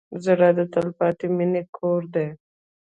[0.25, 2.27] زړه د تلپاتې مینې کور دی.